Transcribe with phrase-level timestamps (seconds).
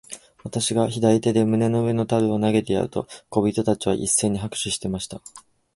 [0.43, 5.21] 私が左手で胸の上の樽を投げてやると、小人たちは一せいに拍手しました。